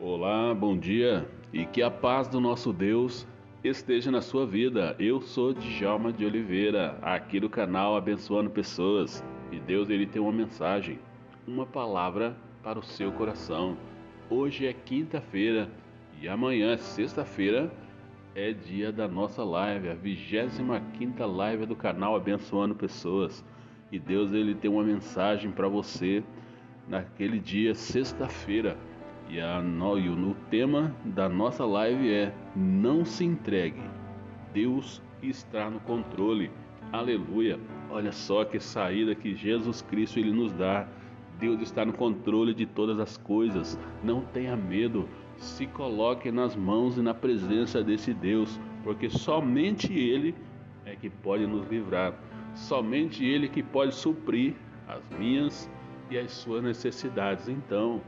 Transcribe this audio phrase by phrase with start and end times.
[0.00, 3.26] Olá, bom dia e que a paz do nosso Deus
[3.64, 4.94] esteja na sua vida.
[4.96, 10.30] Eu sou Djalma de Oliveira, aqui do canal Abençoando Pessoas e Deus ele tem uma
[10.30, 11.00] mensagem,
[11.48, 13.76] uma palavra para o seu coração.
[14.30, 15.68] Hoje é quinta-feira
[16.22, 17.68] e amanhã, sexta-feira,
[18.36, 23.44] é dia da nossa live, a 25 live do canal Abençoando Pessoas.
[23.90, 26.22] E Deus ele tem uma mensagem para você
[26.86, 28.76] naquele dia, sexta-feira.
[29.28, 33.82] E, a, no, o tema da nossa live é Não se entregue.
[34.54, 36.50] Deus está no controle.
[36.90, 37.60] Aleluia.
[37.90, 40.88] Olha só que saída que Jesus Cristo ele nos dá.
[41.38, 43.78] Deus está no controle de todas as coisas.
[44.02, 45.08] Não tenha medo.
[45.36, 50.34] Se coloque nas mãos e na presença desse Deus, porque somente Ele
[50.84, 52.14] é que pode nos livrar.
[52.54, 54.54] Somente Ele que pode suprir
[54.88, 55.70] as minhas
[56.10, 57.48] e as suas necessidades.
[57.48, 58.00] Então,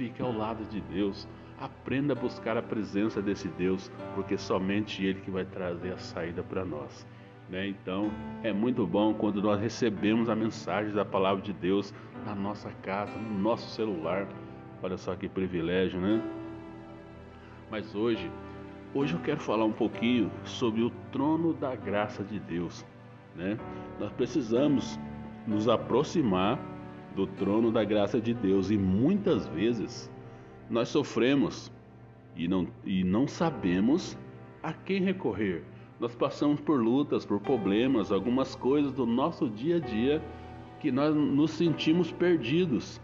[0.00, 1.28] Fique ao lado de Deus.
[1.60, 6.42] Aprenda a buscar a presença desse Deus, porque somente Ele que vai trazer a saída
[6.42, 7.06] para nós.
[7.50, 7.68] Né?
[7.68, 8.10] Então
[8.42, 11.92] é muito bom quando nós recebemos a mensagem da palavra de Deus
[12.24, 14.26] na nossa casa, no nosso celular.
[14.82, 16.22] Olha só que privilégio, né?
[17.70, 18.32] Mas hoje,
[18.94, 22.86] hoje eu quero falar um pouquinho sobre o trono da graça de Deus.
[23.36, 23.58] Né?
[23.98, 24.98] Nós precisamos
[25.46, 26.58] nos aproximar
[27.14, 30.10] do trono da graça de Deus e muitas vezes
[30.68, 31.72] nós sofremos
[32.36, 34.16] e não, e não sabemos
[34.62, 35.64] a quem recorrer.
[35.98, 40.22] Nós passamos por lutas, por problemas, algumas coisas do nosso dia a dia
[40.78, 43.00] que nós nos sentimos perdidos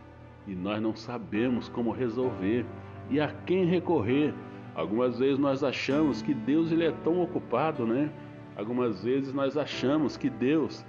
[0.47, 2.65] e nós não sabemos como resolver
[3.11, 4.33] e a quem recorrer.
[4.75, 8.11] Algumas vezes nós achamos que Deus ele é tão ocupado, né?
[8.57, 10.85] Algumas vezes nós achamos que Deus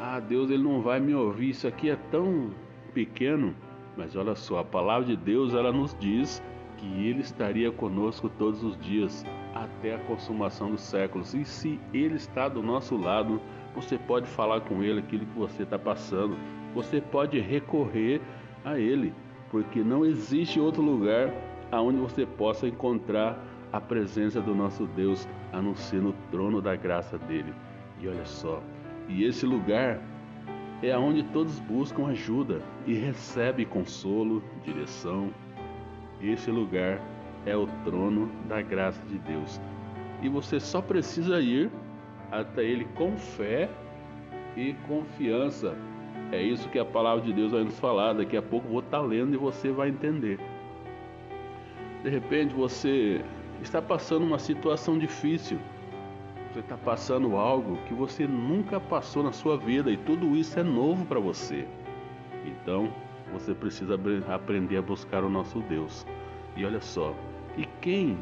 [0.00, 2.50] ah, Deus ele não vai me ouvir, isso aqui é tão
[2.94, 3.54] pequeno.
[3.96, 6.42] Mas olha só, a palavra de Deus ela nos diz
[6.78, 11.34] que ele estaria conosco todos os dias até a consumação dos séculos.
[11.34, 13.42] E se ele está do nosso lado,
[13.74, 16.34] você pode falar com ele aquilo que você está passando.
[16.74, 18.22] Você pode recorrer
[18.64, 19.12] a ele,
[19.50, 21.30] porque não existe outro lugar
[21.70, 23.38] aonde você possa encontrar
[23.70, 27.52] a presença do nosso Deus a não ser no trono da graça dele.
[28.00, 28.62] E olha só,
[29.10, 30.00] e esse lugar
[30.82, 35.30] é aonde todos buscam ajuda e recebem consolo, direção.
[36.22, 37.00] Esse lugar
[37.44, 39.60] é o trono da graça de Deus.
[40.22, 41.70] E você só precisa ir
[42.30, 43.68] até ele com fé
[44.56, 45.76] e confiança.
[46.30, 48.12] É isso que a palavra de Deus vai nos falar.
[48.12, 50.38] Daqui a pouco vou estar lendo e você vai entender.
[52.04, 53.22] De repente você
[53.60, 55.58] está passando uma situação difícil
[56.52, 60.62] você está passando algo que você nunca passou na sua vida e tudo isso é
[60.62, 61.66] novo para você.
[62.44, 62.92] Então,
[63.32, 66.04] você precisa aprender a buscar o nosso Deus.
[66.56, 67.14] E olha só,
[67.56, 68.18] e quem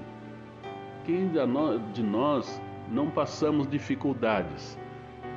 [1.05, 1.31] quem
[1.94, 4.78] de nós não passamos dificuldades?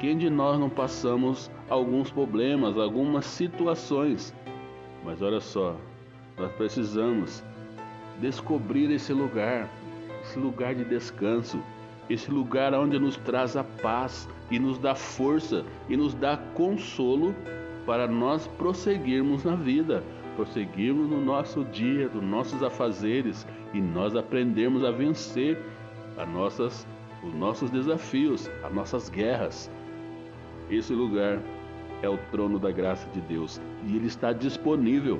[0.01, 4.35] Quem de nós não passamos alguns problemas, algumas situações?
[5.05, 5.77] Mas olha só,
[6.37, 7.41] nós precisamos
[8.19, 9.69] descobrir esse lugar,
[10.23, 11.63] esse lugar de descanso,
[12.11, 17.33] esse lugar onde nos traz a paz e nos dá força e nos dá consolo
[17.85, 20.03] para nós prosseguirmos na vida,
[20.35, 25.57] prosseguirmos no nosso dia, nos nossos afazeres e nós aprendermos a vencer
[26.17, 26.87] as nossas,
[27.23, 29.71] os nossos desafios, as nossas guerras.
[30.69, 31.39] Esse lugar
[32.01, 35.19] é o trono da graça de Deus e ele está disponível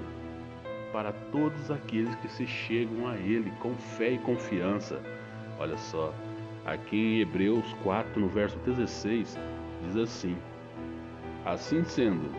[0.91, 5.02] para todos aqueles que se chegam a ele com fé e confiança.
[5.58, 6.13] Olha só,
[6.66, 9.38] Aqui em Hebreus 4, no verso 16,
[9.83, 10.38] diz assim:
[11.44, 12.29] Assim sendo,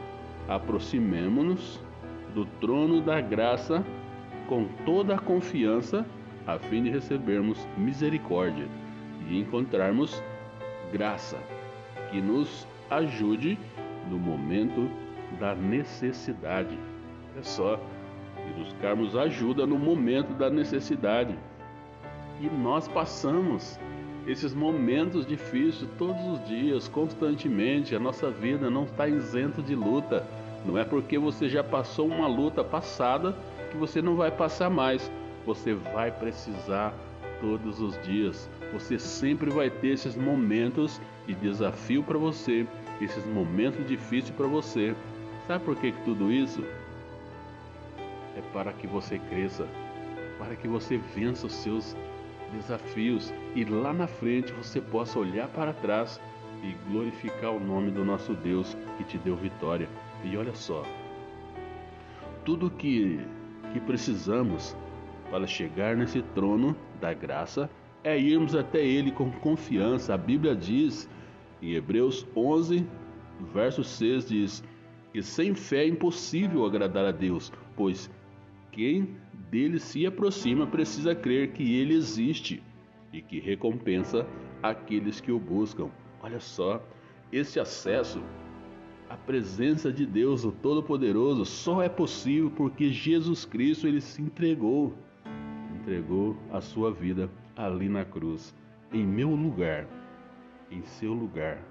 [0.48, 1.80] aproximemo-nos
[2.32, 3.84] do trono da graça
[4.48, 6.06] com toda a confiança,
[6.46, 8.66] a fim de recebermos misericórdia
[9.28, 10.22] e encontrarmos
[10.92, 11.38] graça
[12.10, 13.58] que nos ajude
[14.08, 14.88] no momento
[15.40, 16.78] da necessidade.
[17.38, 17.80] É só
[18.48, 21.36] e buscarmos ajuda no momento da necessidade.
[22.40, 23.78] E nós passamos
[24.26, 27.94] esses momentos difíceis todos os dias, constantemente.
[27.94, 30.26] A nossa vida não está isenta de luta.
[30.64, 33.36] Não é porque você já passou uma luta passada
[33.70, 35.10] que você não vai passar mais.
[35.44, 36.94] Você vai precisar
[37.40, 38.48] todos os dias.
[38.72, 42.66] Você sempre vai ter esses momentos de desafio para você,
[43.00, 44.94] esses momentos difíceis para você.
[45.48, 46.62] Sabe por que, que tudo isso?
[48.36, 49.66] É para que você cresça,
[50.38, 51.96] para que você vença os seus
[52.52, 56.20] desafios e lá na frente você possa olhar para trás
[56.62, 59.88] e glorificar o nome do nosso Deus que te deu vitória.
[60.24, 60.84] E olha só,
[62.44, 63.20] tudo que,
[63.72, 64.76] que precisamos
[65.30, 67.68] para chegar nesse trono da graça
[68.04, 70.14] é irmos até Ele com confiança.
[70.14, 71.08] A Bíblia diz
[71.60, 72.86] em Hebreus 11,
[73.52, 74.64] verso 6 diz
[75.12, 78.10] que sem fé é impossível agradar a Deus, pois
[78.70, 79.16] quem
[79.52, 82.62] dele se aproxima precisa crer que ele existe
[83.12, 84.26] e que recompensa
[84.62, 85.90] aqueles que o buscam.
[86.22, 86.82] Olha só,
[87.30, 88.22] esse acesso
[89.10, 94.94] à presença de Deus, o Todo-Poderoso, só é possível porque Jesus Cristo ele se entregou,
[95.74, 98.54] entregou a sua vida ali na cruz,
[98.90, 99.86] em meu lugar,
[100.70, 101.62] em seu lugar.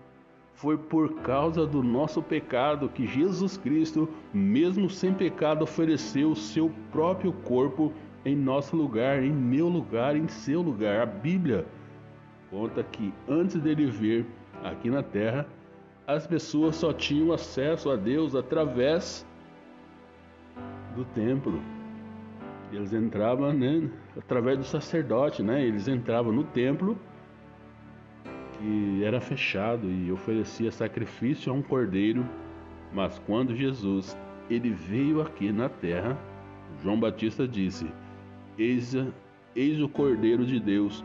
[0.62, 6.72] Foi por causa do nosso pecado que Jesus Cristo, mesmo sem pecado, ofereceu o seu
[6.92, 7.92] próprio corpo
[8.24, 11.02] em nosso lugar, em meu lugar, em seu lugar.
[11.02, 11.66] A Bíblia
[12.52, 14.28] conta que antes dele vir
[14.63, 15.48] aqui na terra,
[16.06, 19.25] as pessoas só tinham acesso a Deus através
[20.96, 21.60] do templo.
[22.72, 25.66] Eles entravam né, através do sacerdote, né?
[25.66, 26.96] Eles entravam no templo
[28.62, 32.25] que era fechado e oferecia sacrifício a um cordeiro.
[32.94, 34.16] Mas quando Jesus
[34.50, 36.18] ele veio aqui na terra,
[36.84, 37.92] João Batista disse:
[38.58, 38.96] Eis,
[39.56, 41.04] eis o Cordeiro de Deus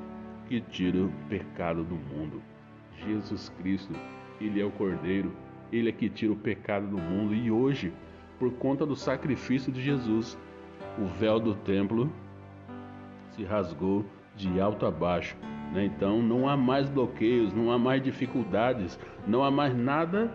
[0.49, 2.43] que tira o pecado do mundo.
[3.05, 3.93] Jesus Cristo,
[4.41, 5.33] ele é o Cordeiro,
[5.73, 7.93] ele é que tira o pecado do mundo e hoje,
[8.39, 10.39] por conta do sacrifício de Jesus,
[10.99, 12.11] o véu do templo
[13.31, 14.05] se rasgou
[14.35, 15.37] de alto a baixo.
[15.73, 15.85] Né?
[15.87, 20.33] Então não há mais bloqueios, não há mais dificuldades, não há mais nada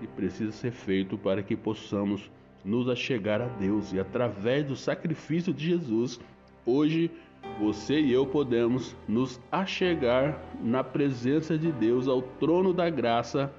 [0.00, 2.30] que precisa ser feito para que possamos
[2.64, 3.92] nos achegar a Deus.
[3.92, 6.20] E através do sacrifício de Jesus,
[6.64, 7.10] hoje
[7.60, 13.52] você e eu podemos nos achegar na presença de Deus, ao trono da graça,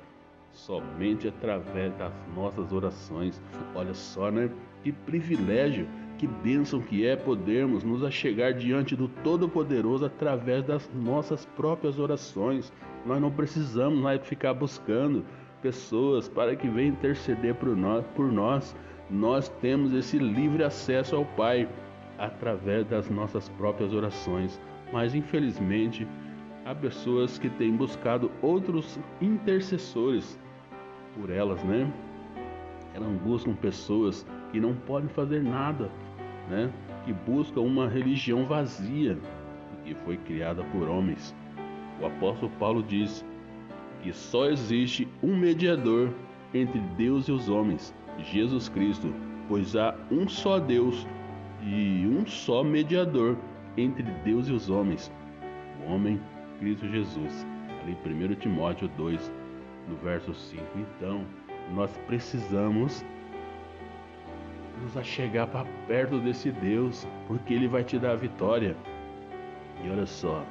[0.53, 3.41] somente através das nossas orações.
[3.75, 4.49] Olha só, né?
[4.83, 5.87] Que privilégio
[6.19, 12.73] que bênção que é podermos nos achegar diante do Todo-Poderoso através das nossas próprias orações.
[13.05, 15.23] Nós não precisamos mais ficar buscando
[15.61, 18.75] pessoas para que venham interceder por nós, por nós.
[19.09, 21.69] Nós temos esse livre acesso ao Pai
[22.17, 24.59] através das nossas próprias orações.
[24.91, 26.05] Mas infelizmente,
[26.65, 30.37] há pessoas que têm buscado outros intercessores
[31.15, 31.89] por elas, né?
[32.93, 35.89] Elas buscam pessoas que não podem fazer nada
[36.49, 36.71] né,
[37.05, 39.17] que busca uma religião vazia
[39.83, 41.35] que foi criada por homens.
[42.01, 43.25] O apóstolo Paulo diz
[44.01, 46.13] que só existe um mediador
[46.53, 49.13] entre Deus e os homens, Jesus Cristo,
[49.47, 51.05] pois há um só Deus
[51.61, 53.37] e um só mediador
[53.77, 55.11] entre Deus e os homens,
[55.81, 56.19] o homem
[56.59, 57.45] Cristo Jesus.
[57.81, 59.31] Ali 1 Timóteo 2,
[59.87, 60.63] no verso 5.
[60.75, 61.25] Então,
[61.73, 63.03] nós precisamos
[64.81, 68.75] nos achegar para perto desse Deus, porque Ele vai te dar a vitória.
[69.83, 70.43] E olha só,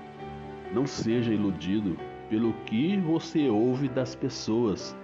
[0.73, 1.97] não seja iludido
[2.29, 4.97] pelo que você ouve das pessoas.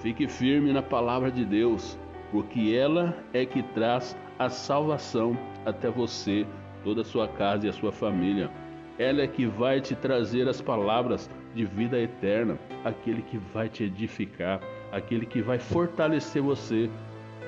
[0.00, 1.98] Fique firme na palavra de Deus,
[2.30, 6.46] porque ela é que traz a salvação até você,
[6.82, 8.50] toda a sua casa e a sua família.
[8.98, 13.84] Ela é que vai te trazer as palavras de vida eterna, aquele que vai te
[13.84, 14.60] edificar,
[14.92, 16.90] aquele que vai fortalecer você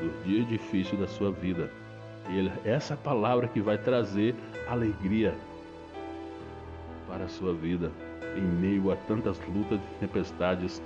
[0.01, 1.71] do dia difícil da sua vida.
[2.29, 4.35] E essa palavra que vai trazer
[4.69, 5.35] alegria
[7.07, 7.91] para a sua vida.
[8.37, 10.83] Em meio a tantas lutas e tempestades,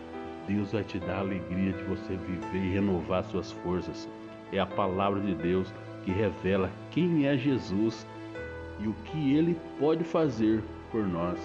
[0.47, 4.09] Deus vai te dar a alegria de você viver e renovar suas forças.
[4.53, 5.73] É a palavra de Deus
[6.05, 8.07] que revela quem é Jesus
[8.81, 11.39] e o que ele pode fazer por nós.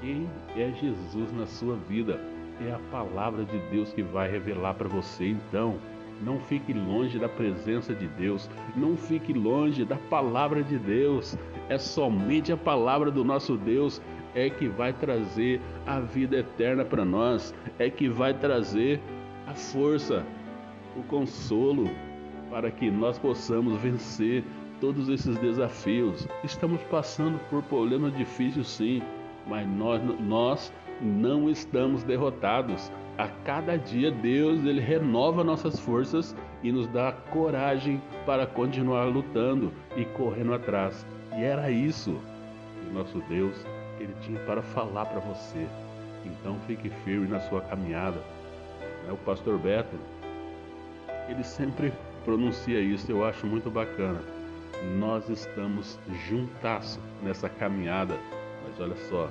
[0.00, 2.20] Quem é Jesus na sua vida?
[2.60, 5.28] É a palavra de Deus que vai revelar para você.
[5.28, 5.78] Então,
[6.22, 8.48] não fique longe da presença de Deus.
[8.76, 11.36] Não fique longe da palavra de Deus.
[11.68, 14.00] É somente a palavra do nosso Deus
[14.34, 19.00] é que vai trazer a vida eterna para nós, é que vai trazer
[19.46, 20.26] a força,
[20.96, 21.88] o consolo
[22.50, 24.44] para que nós possamos vencer
[24.80, 26.26] todos esses desafios.
[26.42, 29.02] Estamos passando por problemas difíceis sim,
[29.46, 32.90] mas nós, nós não estamos derrotados.
[33.16, 39.72] A cada dia Deus ele renova nossas forças e nos dá coragem para continuar lutando
[39.96, 41.06] e correndo atrás.
[41.36, 42.18] E era isso
[42.80, 43.64] que nosso Deus
[44.00, 45.66] ele tinha para falar para você.
[46.24, 48.20] Então fique firme na sua caminhada.
[49.08, 49.96] É o pastor Beto,
[51.28, 51.92] ele sempre
[52.24, 54.20] pronuncia isso, eu acho muito bacana.
[54.98, 58.16] Nós estamos juntas nessa caminhada,
[58.64, 59.28] mas olha só,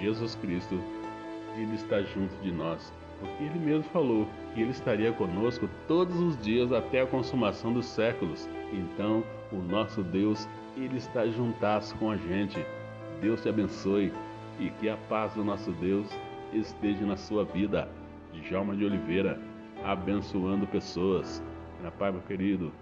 [0.00, 0.80] Jesus Cristo,
[1.56, 6.40] ele está junto de nós porque ele mesmo falou que ele estaria conosco todos os
[6.40, 8.48] dias até a consumação dos séculos.
[8.72, 12.64] Então, o nosso Deus, ele está juntasso com a gente.
[13.20, 14.12] Deus te abençoe
[14.60, 16.08] e que a paz do nosso Deus
[16.52, 17.88] esteja na sua vida.
[18.32, 19.40] Djalma de Oliveira,
[19.84, 21.42] abençoando pessoas.
[21.82, 22.72] Na paz, meu querido.